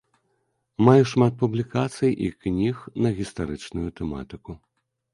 [0.87, 2.75] Маю шмат публікацый і кніг
[3.07, 4.51] на гістарычную тэматыку.